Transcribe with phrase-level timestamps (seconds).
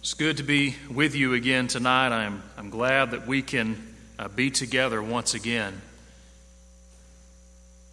[0.00, 2.12] It's good to be with you again tonight.
[2.12, 3.76] I'm, I'm glad that we can
[4.16, 5.82] uh, be together once again.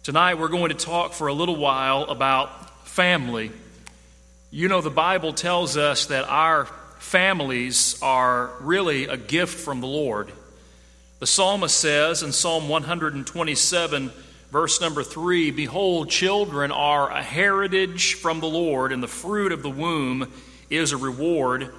[0.04, 3.50] Tonight, we're going to talk for a little while about family.
[4.52, 6.66] You know, the Bible tells us that our
[7.00, 10.30] families are really a gift from the Lord.
[11.18, 14.12] The psalmist says in Psalm 127,
[14.52, 19.64] verse number 3 Behold, children are a heritage from the Lord, and the fruit of
[19.64, 20.32] the womb
[20.70, 21.72] is a reward.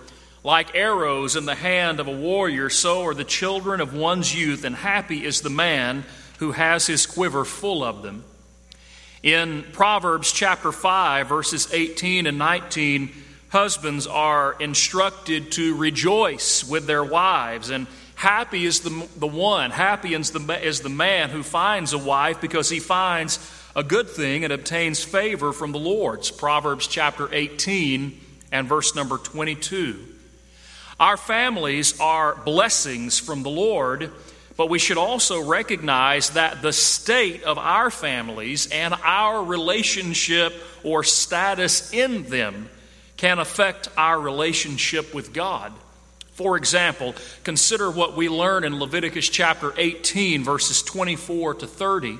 [0.48, 4.64] Like arrows in the hand of a warrior, so are the children of one's youth,
[4.64, 6.06] and happy is the man
[6.40, 8.24] who has his quiver full of them.
[9.22, 13.12] In Proverbs chapter 5, verses 18 and 19,
[13.50, 17.86] husbands are instructed to rejoice with their wives, and
[18.16, 22.40] happy is the, the one, happy is the, is the man who finds a wife
[22.40, 23.38] because he finds
[23.76, 26.32] a good thing and obtains favor from the Lord's.
[26.32, 28.18] Proverbs chapter 18
[28.54, 30.14] and verse number 22.
[31.00, 34.12] Our families are blessings from the Lord,
[34.56, 41.04] but we should also recognize that the state of our families and our relationship or
[41.04, 42.70] status in them
[43.16, 45.72] can affect our relationship with God.
[46.32, 52.18] For example, consider what we learn in Leviticus chapter 18, verses 24 to 30,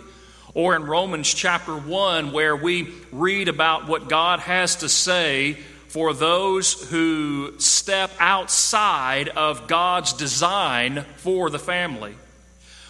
[0.54, 5.58] or in Romans chapter 1, where we read about what God has to say
[5.90, 12.16] for those who step outside of God's design for the family.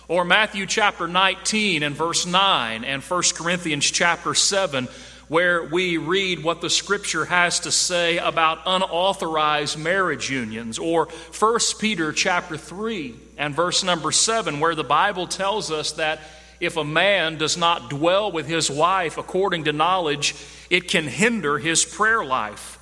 [0.08, 4.88] Or Matthew chapter 19 and verse 9, and 1 Corinthians chapter 7,
[5.28, 10.80] where we read what the scripture has to say about unauthorized marriage unions.
[10.80, 16.22] Or 1 Peter chapter 3 and verse number 7, where the Bible tells us that
[16.59, 20.34] if a man does not dwell with his wife according to knowledge,
[20.70, 22.77] it can hinder his prayer life.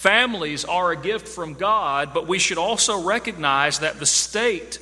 [0.00, 4.80] Families are a gift from God, but we should also recognize that the state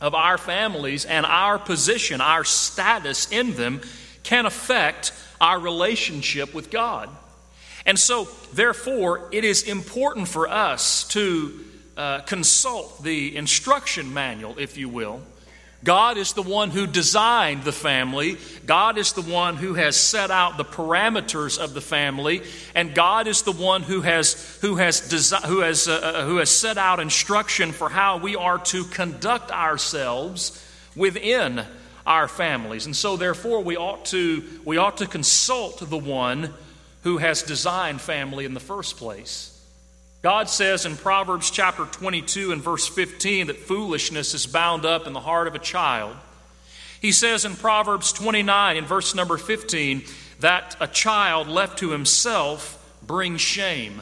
[0.00, 3.80] of our families and our position, our status in them,
[4.22, 7.08] can affect our relationship with God.
[7.86, 11.64] And so, therefore, it is important for us to
[11.96, 15.22] uh, consult the instruction manual, if you will,
[15.84, 18.36] God is the one who designed the family.
[18.66, 22.42] God is the one who has set out the parameters of the family.
[22.74, 26.36] And God is the one who has, who has, desi- who has, uh, uh, who
[26.36, 31.64] has set out instruction for how we are to conduct ourselves within
[32.06, 32.86] our families.
[32.86, 36.54] And so, therefore, we ought to, we ought to consult the one
[37.02, 39.51] who has designed family in the first place.
[40.22, 45.14] God says in Proverbs chapter 22 and verse 15 that foolishness is bound up in
[45.14, 46.16] the heart of a child.
[47.00, 50.04] He says in Proverbs 29 in verse number 15
[50.38, 54.00] that a child left to himself brings shame.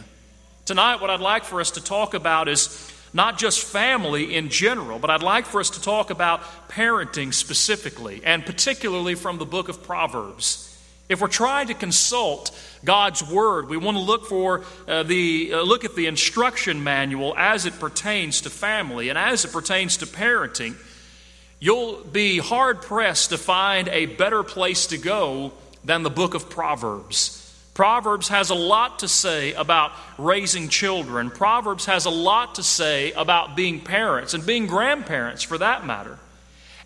[0.67, 4.99] Tonight, what I'd like for us to talk about is not just family in general,
[4.99, 9.71] but I'd like for us to talk about parenting specifically, and particularly from the book
[9.71, 10.70] of Proverbs.
[11.11, 15.63] If we're trying to consult God's Word, we want to look for uh, the uh,
[15.63, 20.07] look at the instruction manual as it pertains to family and as it pertains to
[20.07, 20.77] parenting.
[21.59, 26.49] You'll be hard pressed to find a better place to go than the book of
[26.49, 27.37] Proverbs.
[27.75, 31.31] Proverbs has a lot to say about raising children.
[31.31, 36.21] Proverbs has a lot to say about being parents and being grandparents for that matter.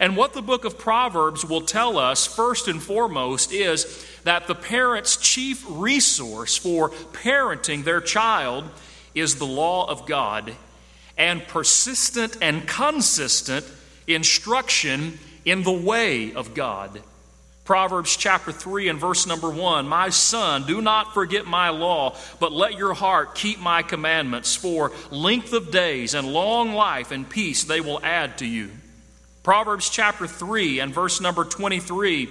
[0.00, 3.84] And what the book of Proverbs will tell us, first and foremost, is
[4.24, 8.64] that the parent's chief resource for parenting their child
[9.14, 10.54] is the law of God
[11.16, 13.64] and persistent and consistent
[14.06, 17.00] instruction in the way of God.
[17.64, 22.52] Proverbs chapter 3 and verse number 1 My son, do not forget my law, but
[22.52, 27.64] let your heart keep my commandments, for length of days and long life and peace
[27.64, 28.70] they will add to you.
[29.42, 32.28] Proverbs chapter 3 and verse number 23,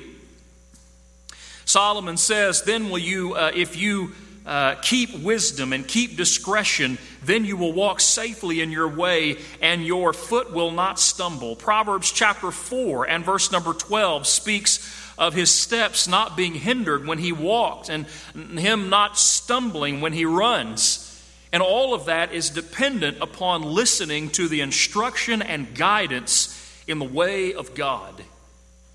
[1.73, 4.11] Solomon says, Then will you, uh, if you
[4.45, 9.84] uh, keep wisdom and keep discretion, then you will walk safely in your way and
[9.84, 11.55] your foot will not stumble.
[11.55, 17.17] Proverbs chapter 4 and verse number 12 speaks of his steps not being hindered when
[17.17, 18.05] he walks and
[18.35, 21.09] him not stumbling when he runs.
[21.52, 26.55] And all of that is dependent upon listening to the instruction and guidance
[26.85, 28.23] in the way of God.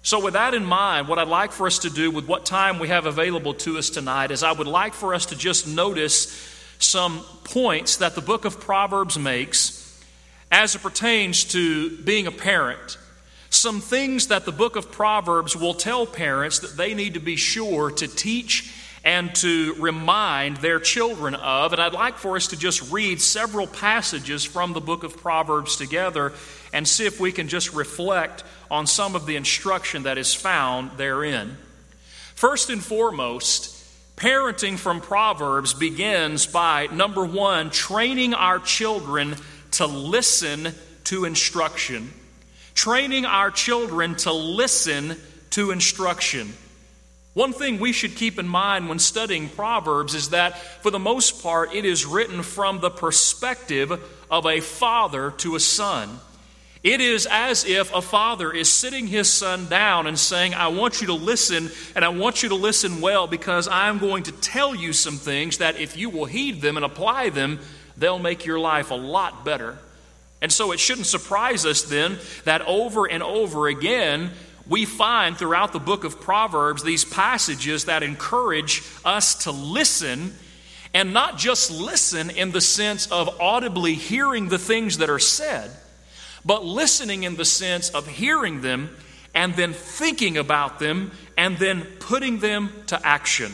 [0.03, 2.79] So, with that in mind, what I'd like for us to do with what time
[2.79, 6.55] we have available to us tonight is I would like for us to just notice
[6.79, 10.03] some points that the book of Proverbs makes
[10.51, 12.97] as it pertains to being a parent.
[13.51, 17.37] Some things that the book of Proverbs will tell parents that they need to be
[17.37, 18.73] sure to teach
[19.09, 21.73] and to remind their children of.
[21.73, 25.77] And I'd like for us to just read several passages from the book of Proverbs
[25.77, 26.35] together
[26.75, 30.91] and see if we can just reflect on some of the instruction that is found
[30.99, 31.57] therein.
[32.35, 33.75] First and foremost,
[34.17, 39.37] parenting from Proverbs begins by number one, training our children
[39.71, 42.13] to listen to instruction.
[42.75, 45.17] Training our children to listen
[45.53, 46.53] to instruction.
[47.35, 51.43] One thing we should keep in mind when studying Proverbs is that, for the most
[51.43, 53.93] part, it is written from the perspective
[54.31, 56.21] of a father to a son.
[56.83, 61.01] It is as if a father is sitting his son down and saying, I want
[61.01, 64.75] you to listen, and I want you to listen well because I'm going to tell
[64.75, 67.59] you some things that if you will heed them and apply them,
[67.97, 69.79] they'll make your life a lot better.
[70.41, 74.31] And so it shouldn't surprise us then that over and over again,
[74.69, 80.35] we find throughout the book of Proverbs these passages that encourage us to listen
[80.95, 85.71] and not just listen in the sense of audibly hearing the things that are said,
[86.45, 88.91] but listening in the sense of hearing them
[89.35, 93.53] and then thinking about them and then putting them to action.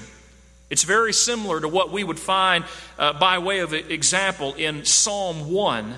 [0.70, 2.64] It's very similar to what we would find
[2.98, 5.94] uh, by way of example in Psalm 1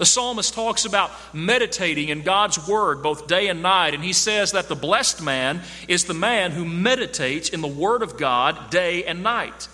[0.00, 4.52] the psalmist talks about meditating in God's word both day and night, and he says
[4.52, 9.04] that the blessed man is the man who meditates in the word of God day
[9.04, 9.68] and night.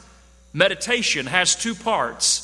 [0.52, 2.42] Meditation has two parts.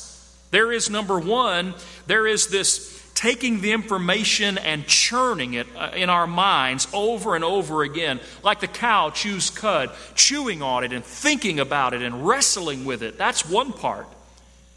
[0.51, 1.73] There is number one,
[2.07, 7.43] there is this taking the information and churning it uh, in our minds over and
[7.43, 12.25] over again, like the cow chews cud, chewing on it and thinking about it and
[12.25, 13.17] wrestling with it.
[13.17, 14.07] That's one part.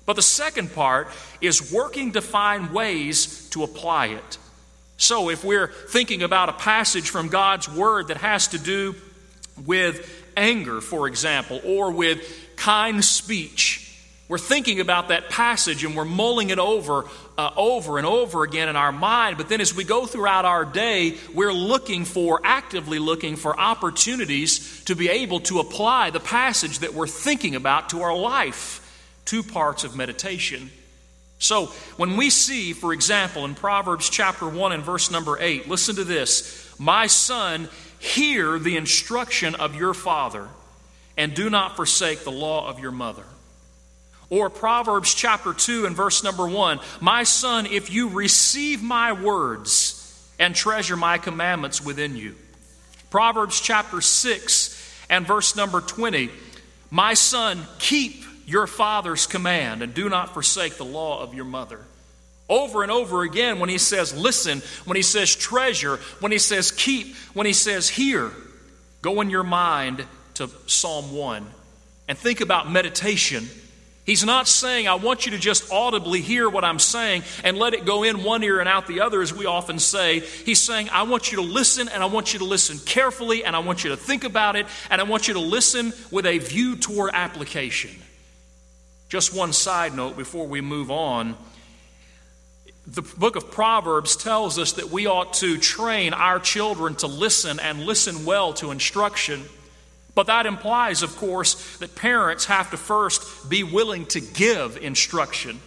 [0.06, 1.08] But the second part
[1.41, 4.38] is working to find ways to apply it.
[4.99, 8.94] So, if we're thinking about a passage from God's Word that has to do
[9.67, 13.82] with anger, for example, or with kind speech,
[14.29, 17.05] we're thinking about that passage and we're mulling it over
[17.38, 19.37] uh, over and over again in our mind.
[19.37, 24.82] But then as we go throughout our day, we're looking for, actively looking for opportunities
[24.85, 28.82] to be able to apply the passage that we're thinking about to our life
[29.26, 30.70] two parts of meditation.
[31.38, 31.67] So,
[31.99, 36.05] when we see, for example, in Proverbs chapter 1 and verse number 8, listen to
[36.05, 37.69] this My son,
[37.99, 40.49] hear the instruction of your father,
[41.19, 43.25] and do not forsake the law of your mother.
[44.31, 50.02] Or Proverbs chapter 2 and verse number 1 My son, if you receive my words
[50.38, 52.34] and treasure my commandments within you.
[53.11, 56.31] Proverbs chapter 6 and verse number 20
[56.90, 61.81] My son, keep your father's command and do not forsake the law of your mother.
[62.48, 66.70] Over and over again, when he says listen, when he says treasure, when he says
[66.70, 68.31] keep, when he says hear,
[69.02, 70.04] go in your mind
[70.34, 71.44] to Psalm 1
[72.08, 73.48] and think about meditation.
[74.04, 77.75] He's not saying, I want you to just audibly hear what I'm saying and let
[77.75, 80.20] it go in one ear and out the other, as we often say.
[80.20, 83.56] He's saying, I want you to listen and I want you to listen carefully and
[83.56, 86.38] I want you to think about it and I want you to listen with a
[86.38, 87.90] view toward application.
[89.08, 91.37] Just one side note before we move on.
[92.88, 97.61] The book of Proverbs tells us that we ought to train our children to listen
[97.61, 99.44] and listen well to instruction.
[100.14, 105.61] But that implies, of course, that parents have to first be willing to give instruction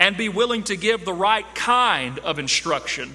[0.00, 3.14] and be willing to give the right kind of instruction.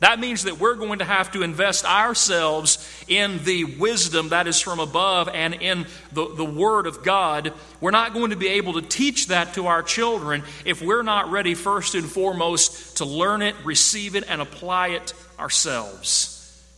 [0.00, 4.60] That means that we're going to have to invest ourselves in the wisdom that is
[4.60, 7.54] from above and in the, the Word of God.
[7.80, 11.30] We're not going to be able to teach that to our children if we're not
[11.30, 16.34] ready, first and foremost, to learn it, receive it, and apply it ourselves.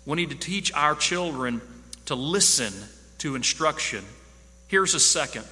[0.06, 1.60] We need to teach our children
[2.06, 2.72] to listen
[3.18, 4.04] to instruction.
[4.68, 5.46] Here's a second.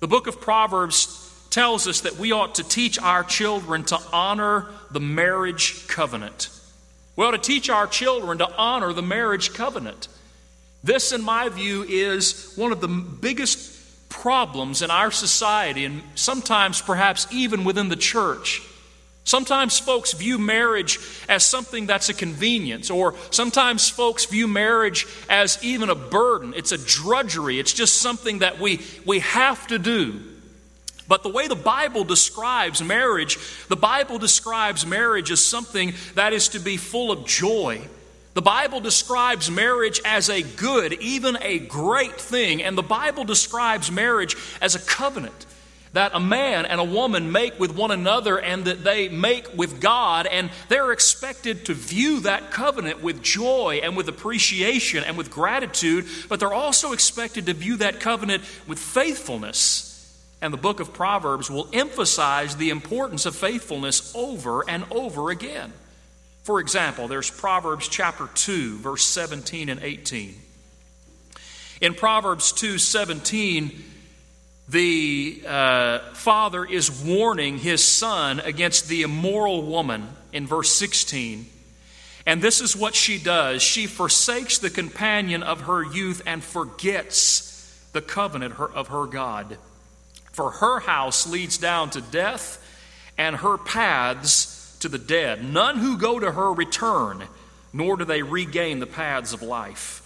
[0.00, 1.17] The book of Proverbs
[1.50, 6.50] tells us that we ought to teach our children to honor the marriage covenant.
[7.16, 10.08] We ought to teach our children to honor the marriage covenant.
[10.84, 16.80] This, in my view, is one of the biggest problems in our society, and sometimes
[16.80, 18.62] perhaps even within the church.
[19.24, 25.62] Sometimes folks view marriage as something that's a convenience, or sometimes folks view marriage as
[25.62, 26.54] even a burden.
[26.56, 30.20] It's a drudgery, it's just something that we, we have to do.
[31.08, 33.38] But the way the Bible describes marriage,
[33.68, 37.80] the Bible describes marriage as something that is to be full of joy.
[38.34, 42.62] The Bible describes marriage as a good, even a great thing.
[42.62, 45.46] And the Bible describes marriage as a covenant.
[45.92, 49.80] that a man and a woman make with one another and that they make with
[49.80, 55.30] God, and they're expected to view that covenant with joy and with appreciation and with
[55.30, 59.87] gratitude, but they're also expected to view that covenant with faithfulness.
[60.40, 65.72] And the book of Proverbs will emphasize the importance of faithfulness over and over again.
[66.44, 70.34] For example, there's Proverbs chapter 2, verse 17 and 18.
[71.80, 73.84] In Proverbs 2 17,
[74.68, 81.46] the uh, father is warning his son against the immoral woman in verse 16.
[82.26, 87.88] And this is what she does she forsakes the companion of her youth and forgets
[87.92, 89.56] the covenant of her God.
[90.38, 92.64] For her house leads down to death,
[93.18, 95.42] and her paths to the dead.
[95.42, 97.24] None who go to her return,
[97.72, 100.00] nor do they regain the paths of life.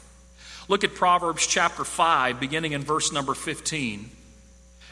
[0.69, 4.09] Look at Proverbs chapter 5, beginning in verse number 15.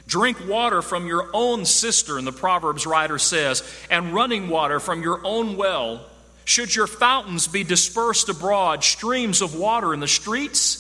[0.07, 5.23] Drink water from your own cistern, the Proverbs writer says, and running water from your
[5.25, 6.05] own well.
[6.45, 10.80] Should your fountains be dispersed abroad, streams of water in the streets?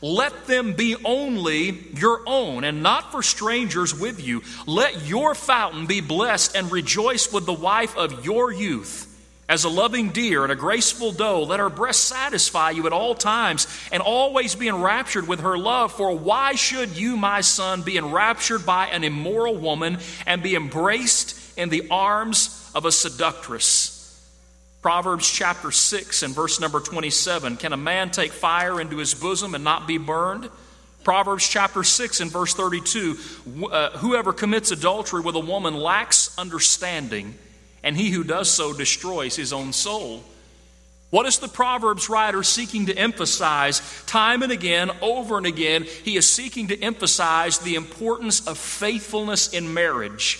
[0.00, 4.42] Let them be only your own and not for strangers with you.
[4.66, 9.06] Let your fountain be blessed and rejoice with the wife of your youth.
[9.48, 13.14] As a loving deer and a graceful doe, let her breast satisfy you at all
[13.14, 15.90] times and always be enraptured with her love.
[15.92, 21.34] For why should you, my son, be enraptured by an immoral woman and be embraced
[21.56, 23.97] in the arms of a seductress?
[24.88, 29.54] Proverbs chapter 6 and verse number 27 Can a man take fire into his bosom
[29.54, 30.48] and not be burned?
[31.04, 33.18] Proverbs chapter 6 and verse 32
[33.70, 37.34] uh, Whoever commits adultery with a woman lacks understanding
[37.82, 40.24] and he who does so destroys his own soul.
[41.10, 45.82] What is the Proverbs writer seeking to emphasize time and again, over and again?
[45.82, 50.38] He is seeking to emphasize the importance of faithfulness in marriage.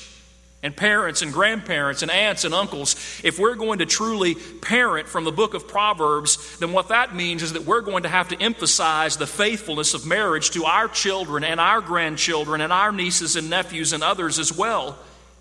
[0.61, 5.23] And parents and grandparents and aunts and uncles, if we're going to truly parent from
[5.23, 8.43] the book of Proverbs, then what that means is that we're going to have to
[8.43, 13.49] emphasize the faithfulness of marriage to our children and our grandchildren and our nieces and
[13.49, 14.99] nephews and others as well.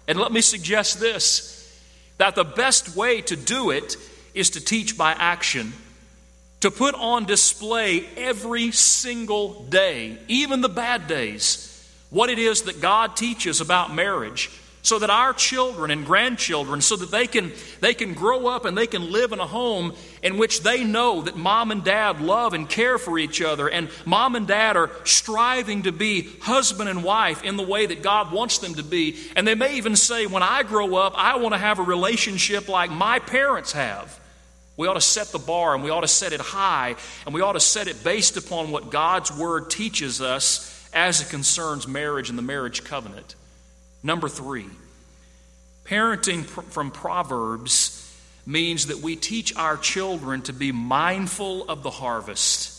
[0.08, 1.56] And let me suggest this
[2.20, 3.96] that the best way to do it
[4.34, 5.72] is to teach by action,
[6.62, 11.64] to put on display every single day, even the bad days,
[12.10, 14.50] what it is that God teaches about marriage
[14.88, 17.52] so that our children and grandchildren so that they can
[17.82, 21.24] they can grow up and they can live in a home in which they know
[21.24, 24.90] that mom and dad love and care for each other and mom and dad are
[25.04, 29.18] striving to be husband and wife in the way that God wants them to be.
[29.36, 32.70] And they may even say when I grow up I want to have a relationship
[32.70, 34.18] like my parents have.
[34.78, 37.42] We ought to set the bar and we ought to set it high and we
[37.42, 42.30] ought to set it based upon what God's word teaches us as it concerns marriage
[42.30, 43.36] and the marriage covenant
[44.04, 44.68] Number three,
[45.86, 48.04] parenting from Proverbs
[48.46, 52.74] means that we teach our children to be mindful of the harvest.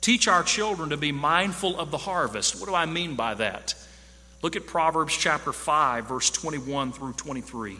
[0.00, 2.58] Teach our children to be mindful of the harvest.
[2.58, 3.74] What do I mean by that?
[4.42, 7.78] Look at Proverbs chapter 5, verse 21 through 23.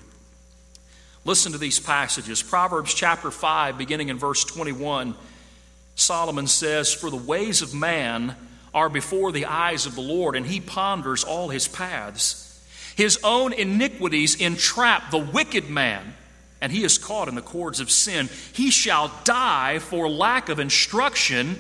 [1.25, 2.43] Listen to these passages.
[2.43, 5.15] Proverbs chapter 5, beginning in verse 21,
[5.95, 8.35] Solomon says, For the ways of man
[8.75, 12.50] are before the eyes of the Lord, and he ponders all his paths.
[13.01, 16.13] His own iniquities entrap the wicked man,
[16.61, 18.29] and he is caught in the cords of sin.
[18.53, 21.57] He shall die for lack of instruction,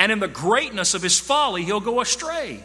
[0.00, 2.64] and in the greatness of his folly, he'll go astray.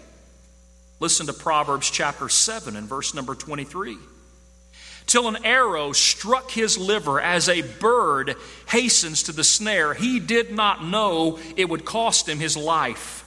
[1.00, 3.96] Listen to Proverbs chapter 7 and verse number 23.
[5.06, 8.38] Till an arrow struck his liver as a bird
[8.70, 13.24] hastens to the snare, he did not know it would cost him his life.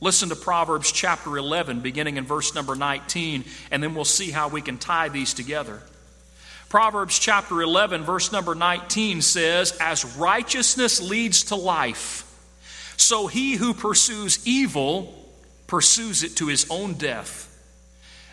[0.00, 4.48] Listen to Proverbs chapter 11, beginning in verse number 19, and then we'll see how
[4.48, 5.82] we can tie these together.
[6.68, 12.24] Proverbs chapter 11, verse number 19 says, As righteousness leads to life,
[12.96, 15.14] so he who pursues evil
[15.66, 17.46] pursues it to his own death.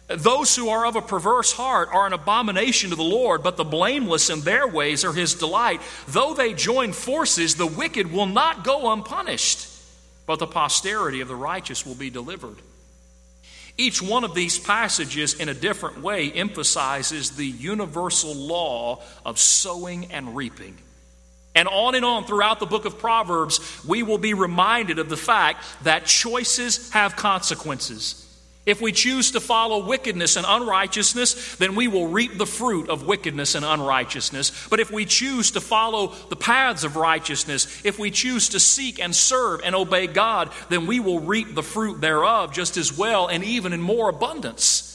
[0.08, 3.64] Those who are of a perverse heart are an abomination to the Lord, but the
[3.64, 5.82] blameless in their ways are his delight.
[6.08, 9.75] Though they join forces, the wicked will not go unpunished
[10.26, 12.58] but the posterity of the righteous will be delivered.
[13.78, 20.12] Each one of these passages, in a different way, emphasizes the universal law of sowing
[20.12, 20.78] and reaping.
[21.56, 25.18] And on and on throughout the book of Proverbs, we will be reminded of the
[25.18, 28.25] fact that choices have consequences.
[28.66, 33.06] If we choose to follow wickedness and unrighteousness, then we will reap the fruit of
[33.06, 34.68] wickedness and unrighteousness.
[34.70, 39.00] But if we choose to follow the paths of righteousness, if we choose to seek
[39.00, 43.28] and serve and obey God, then we will reap the fruit thereof just as well
[43.28, 44.92] and even in more abundance.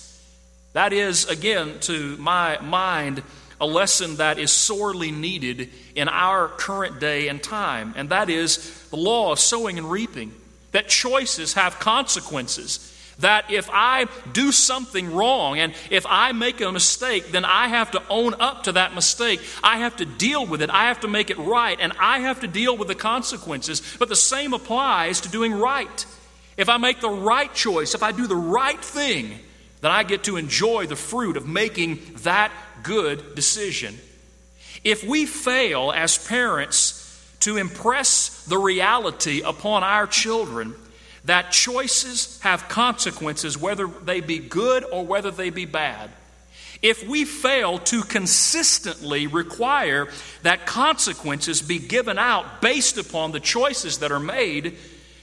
[0.73, 3.23] That is, again, to my mind,
[3.61, 8.89] a lesson that is sorely needed in our current day and time, and that is
[8.89, 10.33] the law of sowing and reaping.
[10.73, 12.97] That choices have consequences.
[13.21, 17.91] That if I do something wrong and if I make a mistake, then I have
[17.93, 19.41] to own up to that mistake.
[19.63, 20.71] I have to deal with it.
[20.71, 23.83] I have to make it right, and I have to deal with the consequences.
[23.99, 26.07] But the same applies to doing right.
[26.57, 29.39] If I make the right choice, if I do the right thing,
[29.81, 33.99] then I get to enjoy the fruit of making that good decision.
[34.85, 36.97] If we fail as parents
[37.41, 40.75] to impress the reality upon our children
[41.25, 46.11] that choices have consequences, whether they be good or whether they be bad,
[46.83, 50.09] if we fail to consistently require
[50.43, 54.79] that consequences be given out based upon the choices that are made,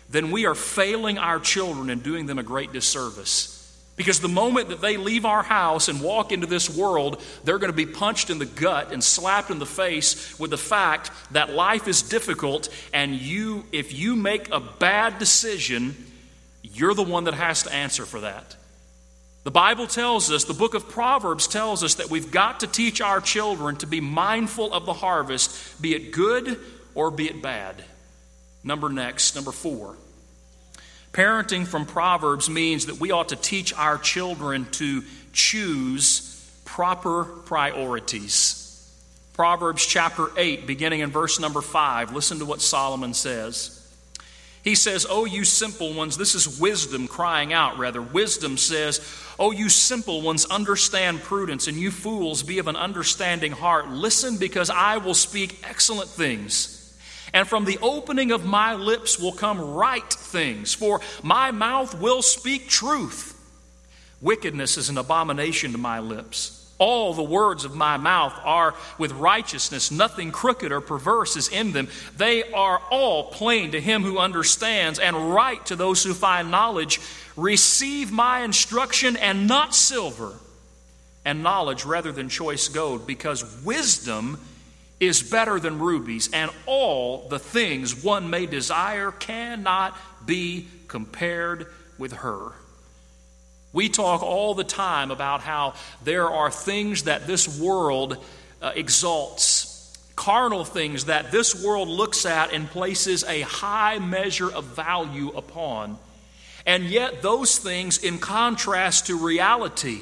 [0.10, 3.57] then we are failing our children and doing them a great disservice.
[3.98, 7.72] Because the moment that they leave our house and walk into this world, they're going
[7.72, 11.52] to be punched in the gut and slapped in the face with the fact that
[11.52, 15.96] life is difficult, and you, if you make a bad decision,
[16.62, 18.56] you're the one that has to answer for that.
[19.44, 23.02] The Bible tells us, the book of Proverbs tells us that we've got to teach
[23.02, 26.60] our children to be mindful of the harvest, be it good
[26.94, 27.84] or be it bad.
[28.64, 29.96] Number next, number four.
[31.14, 36.34] Parenting from Proverbs means that we ought to teach our children to choose
[36.66, 38.64] proper priorities.
[39.34, 43.74] Proverbs chapter 8, beginning in verse number 5, listen to what Solomon says.
[44.64, 48.02] He says, Oh, you simple ones, this is wisdom crying out, rather.
[48.02, 49.00] Wisdom says,
[49.40, 53.90] Oh, you simple ones, understand prudence, and you fools, be of an understanding heart.
[53.90, 56.77] Listen, because I will speak excellent things
[57.34, 62.22] and from the opening of my lips will come right things, for my mouth will
[62.22, 63.34] speak truth.
[64.22, 66.54] Wickedness is an abomination to my lips.
[66.80, 69.90] All the words of my mouth are with righteousness.
[69.90, 71.88] Nothing crooked or perverse is in them.
[72.18, 77.00] They are all plain to him who understands and right to those who find knowledge.
[77.36, 80.34] Receive my instruction and not silver,
[81.26, 84.40] and knowledge rather than choice gold, because wisdom
[85.00, 92.14] is better than rubies, and all the things one may desire cannot be compared with
[92.14, 92.52] her.
[93.74, 98.18] We talk all the time about how there are things that this world
[98.62, 104.64] uh, exalts, carnal things that this world looks at and places a high measure of
[104.66, 106.00] value upon.
[106.66, 110.02] And yet, those things, in contrast to reality,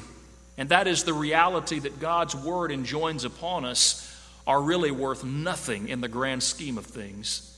[0.56, 4.10] and that is the reality that God's Word enjoins upon us,
[4.46, 7.52] are really worth nothing in the grand scheme of things.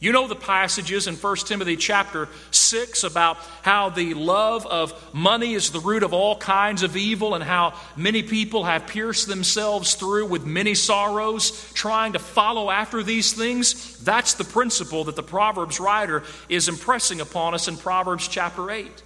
[0.00, 5.54] You know the passages in 1 Timothy chapter 6 about how the love of money
[5.54, 9.94] is the root of all kinds of evil and how many people have pierced themselves
[9.94, 13.98] through with many sorrows trying to follow after these things?
[14.00, 19.03] That's the principle that the Proverbs writer is impressing upon us in Proverbs chapter 8.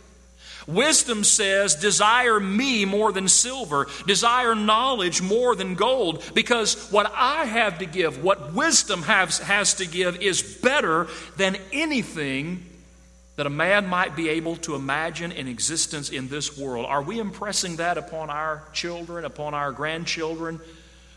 [0.68, 7.46] Wisdom says, Desire me more than silver, desire knowledge more than gold, because what I
[7.46, 12.66] have to give, what wisdom has, has to give, is better than anything
[13.36, 16.84] that a man might be able to imagine in existence in this world.
[16.84, 20.60] Are we impressing that upon our children, upon our grandchildren,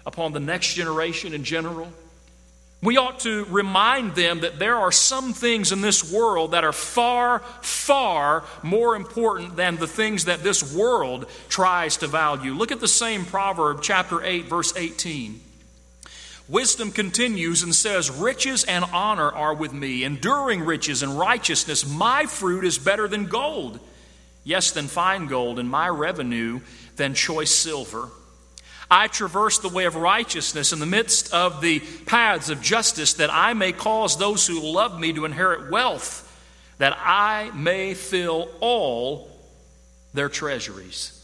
[0.06, 1.92] upon the next generation in general?
[2.84, 6.74] We ought to remind them that there are some things in this world that are
[6.74, 12.54] far, far more important than the things that this world tries to value.
[12.54, 15.42] Look at the same proverb, chapter 8, verse 18.
[16.50, 21.88] Wisdom continues and says, Riches and honor are with me, enduring riches and righteousness.
[21.88, 23.80] My fruit is better than gold,
[24.44, 26.62] yes, than fine gold, and my revenue
[26.96, 28.10] than choice silver.
[28.92, 33.32] I traverse the way of righteousness in the midst of the paths of justice, that
[33.32, 36.28] I may cause those who love me to inherit wealth,
[36.78, 39.32] that I may fill all
[40.14, 41.18] their treasuries.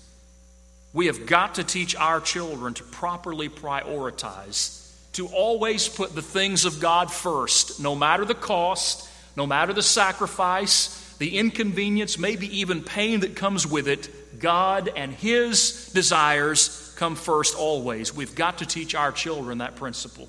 [0.94, 6.64] We have got to teach our children to properly prioritize, to always put the things
[6.64, 12.82] of God first, no matter the cost, no matter the sacrifice, the inconvenience, maybe even
[12.82, 14.40] pain that comes with it.
[14.40, 18.14] God and His desires come first always.
[18.14, 20.28] We've got to teach our children that principle.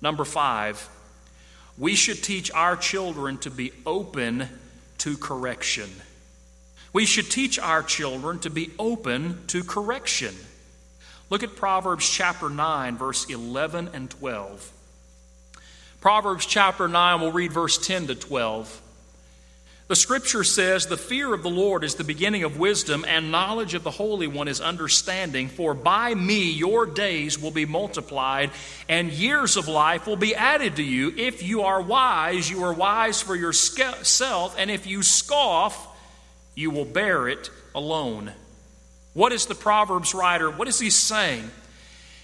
[0.00, 0.88] Number five,
[1.78, 4.48] we should teach our children to be open
[4.98, 5.90] to correction.
[6.92, 10.34] We should teach our children to be open to correction.
[11.28, 14.72] Look at Proverbs chapter 9, verse 11 and 12.
[16.00, 18.80] Proverbs chapter 9, we'll read verse 10 to 12.
[19.86, 23.74] The scripture says, The fear of the Lord is the beginning of wisdom, and knowledge
[23.74, 25.48] of the Holy One is understanding.
[25.48, 28.50] For by me your days will be multiplied,
[28.88, 31.12] and years of life will be added to you.
[31.14, 35.86] If you are wise, you are wise for yourself, and if you scoff,
[36.54, 38.32] you will bear it alone.
[39.12, 40.50] What is the Proverbs writer?
[40.50, 41.50] What is he saying?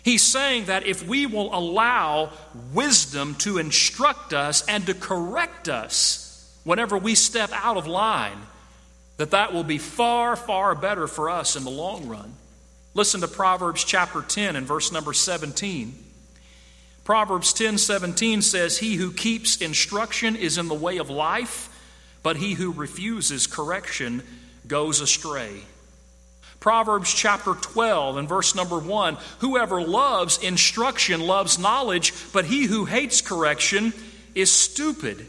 [0.02, 2.32] He's saying that if we will allow
[2.72, 6.29] wisdom to instruct us and to correct us,
[6.64, 8.38] whenever we step out of line,
[9.16, 12.34] that that will be far, far better for us in the long run.
[12.94, 15.94] Listen to Proverbs chapter 10 and verse number 17.
[17.04, 21.68] Proverbs 10 17 says, He who keeps instruction is in the way of life,
[22.22, 24.22] but he who refuses correction
[24.66, 25.62] goes astray.
[26.60, 32.84] Proverbs chapter 12 and verse number 1 Whoever loves instruction loves knowledge, but he who
[32.84, 33.92] hates correction
[34.34, 35.26] is stupid.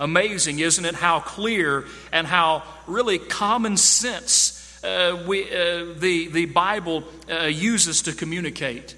[0.00, 0.94] Amazing, isn't it?
[0.94, 8.02] How clear and how really common sense uh, we, uh, the, the Bible uh, uses
[8.02, 8.96] to communicate.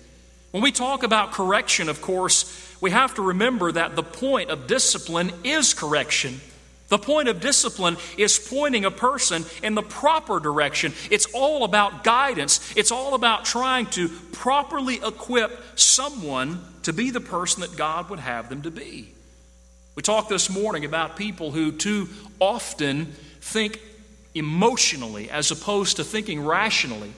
[0.50, 4.66] When we talk about correction, of course, we have to remember that the point of
[4.66, 6.40] discipline is correction.
[6.88, 10.92] The point of discipline is pointing a person in the proper direction.
[11.10, 12.60] It's all about guidance.
[12.76, 18.20] It's all about trying to properly equip someone to be the person that God would
[18.20, 19.15] have them to be.
[19.96, 23.06] We talked this morning about people who too often
[23.40, 23.80] think
[24.34, 27.10] emotionally as opposed to thinking rationally.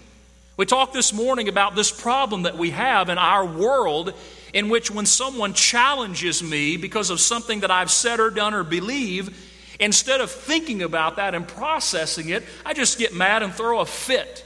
[0.56, 4.14] We talked this morning about this problem that we have in our world
[4.54, 8.62] in which when someone challenges me because of something that I've said or done or
[8.62, 9.36] believe,
[9.80, 13.86] instead of thinking about that and processing it, I just get mad and throw a
[13.86, 14.44] fit.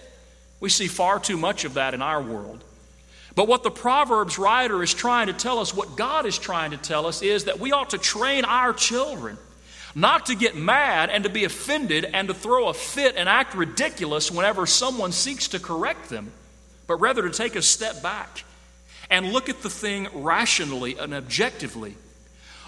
[0.58, 2.64] We see far too much of that in our world.
[3.34, 6.76] But what the Proverbs writer is trying to tell us, what God is trying to
[6.76, 9.38] tell us, is that we ought to train our children
[9.94, 13.54] not to get mad and to be offended and to throw a fit and act
[13.54, 16.32] ridiculous whenever someone seeks to correct them,
[16.86, 18.44] but rather to take a step back
[19.10, 21.94] and look at the thing rationally and objectively.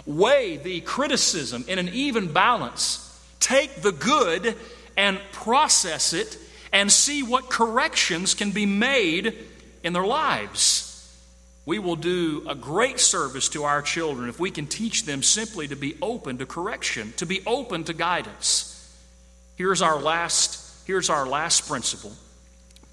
[0.07, 3.00] Weigh the criticism in an even balance.
[3.40, 4.55] Take the good
[4.96, 6.38] and process it
[6.72, 9.35] and see what corrections can be made
[9.85, 10.90] in their lives.
[11.66, 15.68] We will do a great service to our children if we can teach them simply
[15.68, 18.70] to be open to correction, to be open to guidance.
[19.57, 22.12] Here's our last, here's our last principle.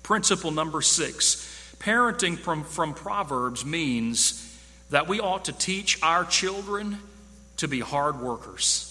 [0.04, 1.48] Principle number six.
[1.80, 4.48] Parenting from, from Proverbs means
[4.92, 7.00] that we ought to teach our children
[7.58, 8.91] to be hard workers.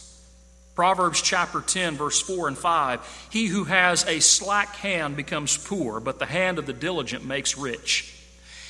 [0.81, 6.01] Proverbs chapter 10, verse 4 and 5 He who has a slack hand becomes poor,
[6.01, 8.19] but the hand of the diligent makes rich.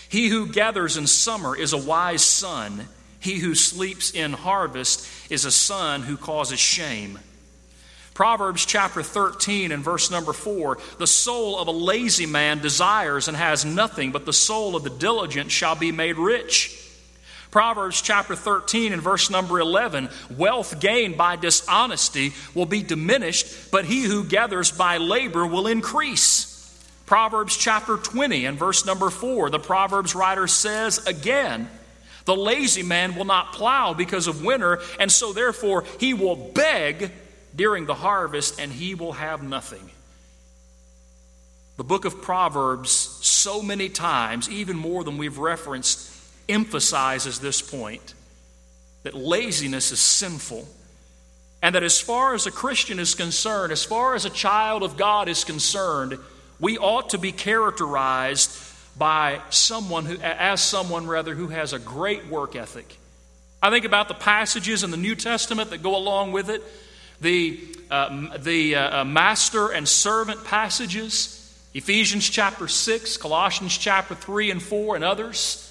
[0.08, 2.88] He who gathers in summer is a wise son.
[3.20, 7.20] He who sleeps in harvest is a son who causes shame.
[8.12, 13.36] Proverbs chapter 13 and verse number 4 The soul of a lazy man desires and
[13.36, 16.89] has nothing, but the soul of the diligent shall be made rich.
[17.50, 23.84] Proverbs chapter 13 and verse number 11 Wealth gained by dishonesty will be diminished, but
[23.84, 26.46] he who gathers by labor will increase.
[27.06, 31.68] Proverbs chapter 20 and verse number 4, the Proverbs writer says again,
[32.24, 37.10] The lazy man will not plow because of winter, and so therefore he will beg
[37.56, 39.90] during the harvest, and he will have nothing.
[41.78, 46.09] The book of Proverbs, so many times, even more than we've referenced,
[46.50, 48.14] emphasizes this point
[49.02, 50.66] that laziness is sinful.
[51.62, 54.96] And that as far as a Christian is concerned, as far as a child of
[54.96, 56.18] God is concerned,
[56.58, 58.50] we ought to be characterized
[58.98, 62.98] by someone who, as someone rather, who has a great work ethic.
[63.62, 66.62] I think about the passages in the New Testament that go along with it,
[67.20, 67.60] the,
[67.90, 71.36] uh, the uh, uh master and servant passages,
[71.74, 75.69] Ephesians chapter 6, Colossians chapter 3 and 4, and others.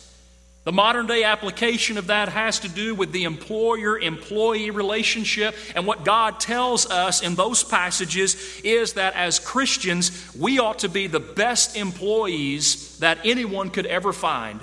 [0.66, 5.56] The modern day application of that has to do with the employer employee relationship.
[5.74, 10.90] And what God tells us in those passages is that as Christians, we ought to
[10.90, 14.60] be the best employees that anyone could ever find.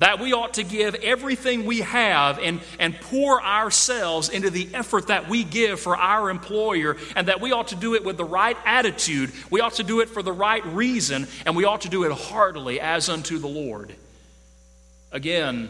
[0.00, 5.06] That we ought to give everything we have and, and pour ourselves into the effort
[5.06, 8.24] that we give for our employer, and that we ought to do it with the
[8.24, 9.32] right attitude.
[9.48, 12.12] We ought to do it for the right reason, and we ought to do it
[12.12, 13.94] heartily as unto the Lord.
[15.12, 15.68] Again,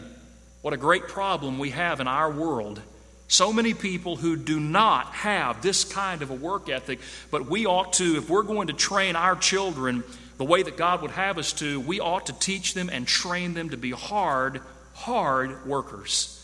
[0.61, 2.81] what a great problem we have in our world.
[3.27, 7.65] So many people who do not have this kind of a work ethic, but we
[7.65, 10.03] ought to, if we're going to train our children
[10.37, 13.53] the way that God would have us to, we ought to teach them and train
[13.53, 14.61] them to be hard,
[14.93, 16.39] hard workers.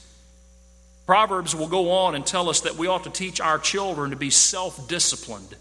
[1.06, 4.16] Proverbs will go on and tell us that we ought to teach our children to
[4.16, 5.56] be self disciplined.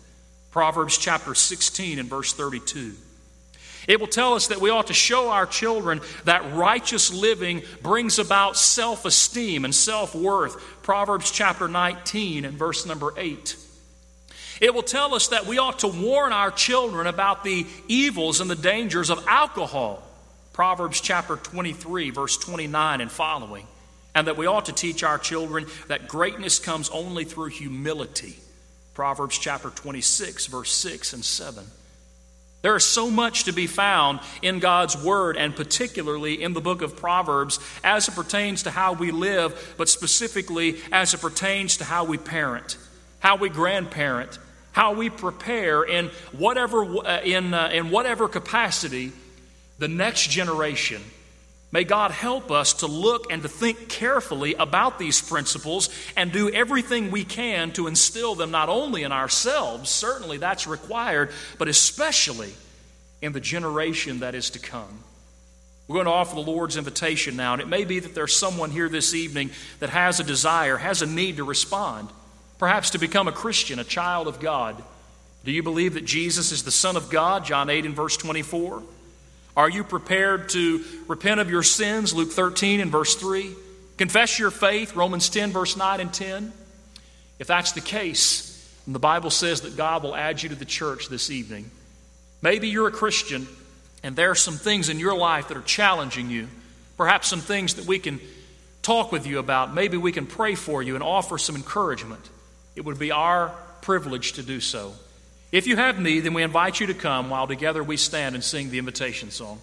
[0.51, 2.95] Proverbs chapter 16 and verse 32.
[3.89, 8.21] It will tell us that we ought to show our children that righteous living brings
[8.21, 10.83] about self esteem and self worth.
[10.83, 13.57] Proverbs chapter 19 and verse number 8.
[14.61, 18.51] It will tell us that we ought to warn our children about the evils and
[18.51, 20.03] the dangers of alcohol.
[20.53, 23.67] Proverbs chapter 23, verse 29 and following
[24.19, 28.37] and that we ought to teach our children that greatness comes only through humility.
[28.93, 31.65] Proverbs chapter 26, verse 6 and 7.
[32.61, 36.83] There is so much to be found in God's Word, and particularly in the book
[36.83, 41.85] of Proverbs, as it pertains to how we live, but specifically as it pertains to
[41.85, 42.77] how we parent,
[43.21, 44.39] how we grandparent,
[44.73, 49.13] how we prepare in whatever, uh, in, uh, in whatever capacity
[49.79, 51.03] the next generation
[51.71, 56.49] May God help us to look and to think carefully about these principles and do
[56.51, 62.53] everything we can to instill them not only in ourselves, certainly that's required, but especially
[63.21, 65.05] in the generation that is to come.
[65.89, 68.71] We're going to offer the Lord's invitation now, and it may be that there's someone
[68.71, 69.51] here this evening
[69.81, 72.09] that has a desire, has a need to respond,
[72.59, 74.83] perhaps to become a Christian, a child of God.
[75.45, 77.45] Do you believe that Jesus is the Son of God?
[77.45, 78.83] John 8 and verse 24.
[79.59, 82.15] Are you prepared to repent of your sins?
[82.15, 83.53] Luke 13 and verse 3.
[83.97, 86.53] Confess your faith, Romans 10, verse 9 and 10.
[87.41, 88.55] If that's the case,
[88.87, 91.69] and the Bible says that God will add you to the church this evening.
[92.41, 93.49] Maybe you're a Christian
[94.05, 96.47] and there are some things in your life that are challenging you.
[96.97, 98.21] Perhaps some things that we can
[98.83, 99.75] talk with you about.
[99.75, 102.23] Maybe we can pray for you and offer some encouragement.
[102.77, 103.49] It would be our
[103.83, 104.95] privilege to do so.
[105.51, 108.45] If you have need, then we invite you to come while together we stand and
[108.45, 109.61] sing the invitation song.